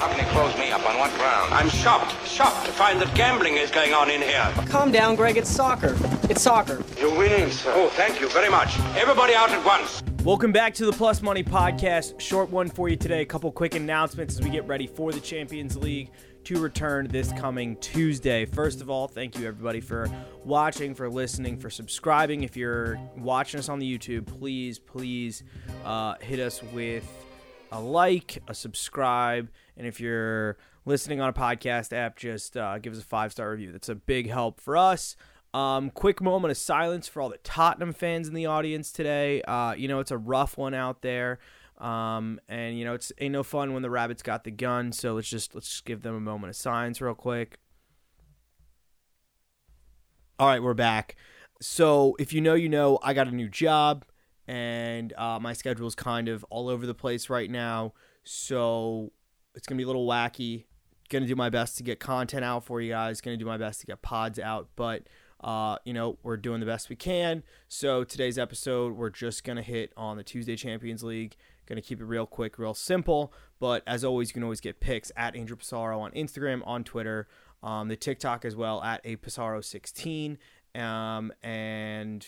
[0.00, 0.80] How can you close me up?
[0.88, 1.52] On what ground?
[1.52, 4.50] I'm shocked, shocked to find that gambling is going on in here.
[4.66, 5.36] Calm down, Greg.
[5.36, 5.94] It's soccer.
[6.30, 6.82] It's soccer.
[6.98, 7.70] You're winning, sir.
[7.74, 8.78] Oh, thank you very much.
[8.96, 10.02] Everybody out at once.
[10.24, 12.18] Welcome back to the Plus Money Podcast.
[12.18, 13.20] Short one for you today.
[13.20, 16.10] A couple quick announcements as we get ready for the Champions League
[16.44, 18.46] to return this coming Tuesday.
[18.46, 20.08] First of all, thank you everybody for
[20.46, 22.42] watching, for listening, for subscribing.
[22.42, 25.44] If you're watching us on the YouTube, please, please
[25.84, 27.04] uh, hit us with
[27.72, 32.92] a like, a subscribe, and if you're listening on a podcast app, just uh, give
[32.92, 33.72] us a five star review.
[33.72, 35.16] That's a big help for us.
[35.52, 39.42] Um, quick moment of silence for all the Tottenham fans in the audience today.
[39.42, 41.38] Uh, you know, it's a rough one out there.
[41.78, 44.92] Um, and you know, it's ain't no fun when the rabbits got the gun.
[44.92, 47.58] So let's just let's just give them a moment of silence real quick.
[50.38, 51.16] All right, we're back.
[51.60, 54.04] So if you know, you know, I got a new job,
[54.50, 57.92] and uh, my schedule is kind of all over the place right now.
[58.24, 59.12] So
[59.54, 60.64] it's gonna be a little wacky.
[61.08, 63.20] Gonna do my best to get content out for you guys.
[63.20, 65.04] Gonna do my best to get pods out, but
[65.44, 67.44] uh, you know, we're doing the best we can.
[67.68, 71.36] So today's episode, we're just gonna hit on the Tuesday Champions League.
[71.66, 73.32] Gonna keep it real quick, real simple.
[73.60, 77.28] But as always, you can always get picks at Andrew Passaro on Instagram, on Twitter,
[77.62, 80.38] um, the TikTok as well at a Passaro16,
[80.74, 82.26] um, and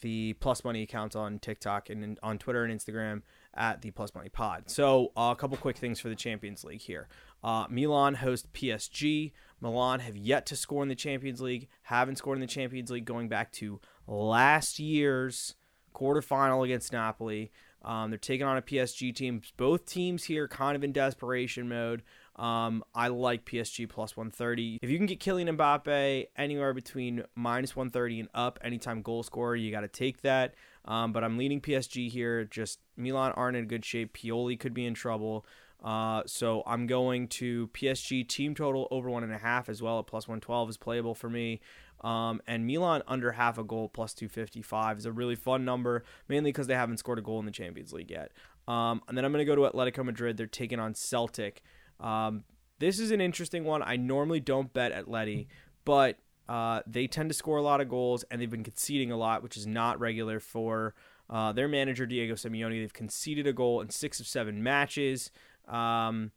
[0.00, 3.22] the Plus Money accounts on TikTok and on Twitter and Instagram
[3.54, 4.64] at the Plus Money Pod.
[4.66, 7.08] So uh, a couple quick things for the Champions League here.
[7.42, 9.32] Uh, Milan host PSG.
[9.60, 11.68] Milan have yet to score in the Champions League.
[11.82, 15.54] Haven't scored in the Champions League going back to last year's
[15.94, 17.50] quarterfinal against Napoli.
[17.84, 19.42] Um, they're taking on a PSG team.
[19.56, 22.02] Both teams here kind of in desperation mode.
[22.38, 24.78] Um, I like PSG plus 130.
[24.80, 29.56] If you can get Kylian Mbappe anywhere between minus 130 and up, anytime goal scorer,
[29.56, 30.54] you got to take that.
[30.84, 32.44] Um, but I'm leading PSG here.
[32.44, 34.16] Just Milan aren't in good shape.
[34.16, 35.44] Pioli could be in trouble.
[35.82, 40.00] Uh, so I'm going to PSG team total over one and a half as well
[40.00, 41.60] at plus 112 is playable for me.
[42.00, 46.50] Um, and Milan under half a goal plus 255 is a really fun number, mainly
[46.50, 48.32] because they haven't scored a goal in the Champions League yet.
[48.68, 50.36] Um, and then I'm going to go to Atletico Madrid.
[50.36, 51.62] They're taking on Celtic.
[52.00, 52.44] Um,
[52.78, 53.82] this is an interesting one.
[53.82, 55.46] I normally don't bet Atleti,
[55.84, 59.16] but uh, they tend to score a lot of goals and they've been conceding a
[59.16, 60.94] lot, which is not regular for
[61.28, 62.80] uh, their manager Diego Simeone.
[62.80, 65.30] They've conceded a goal in six of seven matches.
[65.66, 66.32] Um,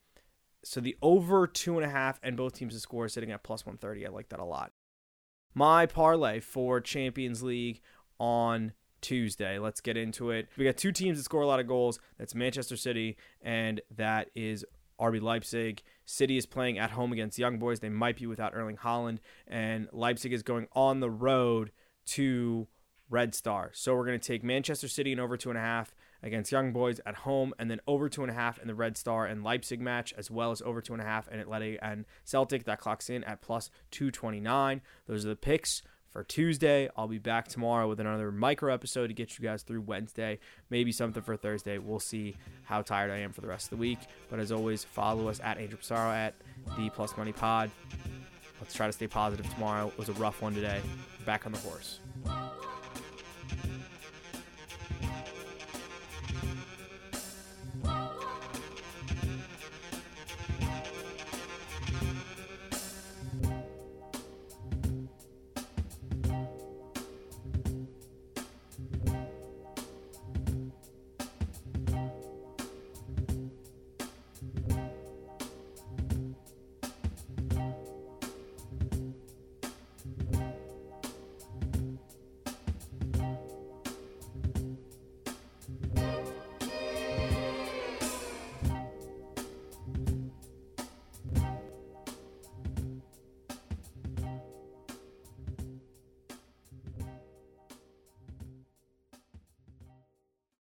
[0.64, 3.66] so the over two and a half and both teams to score sitting at plus
[3.66, 4.06] 130.
[4.06, 4.72] I like that a lot.
[5.54, 7.82] My parlay for Champions League
[8.20, 9.60] on Tuesday.
[9.60, 10.48] Let's get into it.
[10.58, 12.00] We got two teams that score a lot of goals.
[12.18, 14.66] That's Manchester City and that is
[15.02, 15.82] RB Leipzig.
[16.06, 17.80] City is playing at home against Young Boys.
[17.80, 19.18] They might be without Erling Haaland,
[19.48, 21.72] and Leipzig is going on the road
[22.08, 22.68] to
[23.10, 23.72] Red Star.
[23.74, 26.72] So we're going to take Manchester City and over two and a half against Young
[26.72, 29.44] Boys at home, and then over two and a half in the Red Star and
[29.44, 32.64] Leipzig match, as well as over two and a half in Athletic and Celtic.
[32.66, 34.82] That clocks in at plus 229.
[35.08, 36.90] Those are the picks for Tuesday.
[36.96, 40.40] I'll be back tomorrow with another micro episode to get you guys through Wednesday.
[40.70, 41.78] Maybe something for Thursday.
[41.78, 44.00] We'll see how tired I am for the rest of the week.
[44.30, 46.36] But as always, follow us at Andrew Passaro at
[46.78, 47.72] the Plus Money Pod.
[48.60, 49.88] Let's try to stay positive tomorrow.
[49.88, 50.82] It was a rough one today.
[51.26, 52.00] Back on the horse.